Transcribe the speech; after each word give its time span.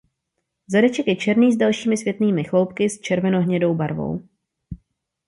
Zadeček 0.67 1.07
je 1.07 1.15
černý 1.15 1.51
s 1.53 1.57
delšími 1.57 1.97
světlými 1.97 2.43
chloupky 2.43 2.89
s 2.89 2.99
červenohnědou 2.99 3.75
barvou. 3.75 4.21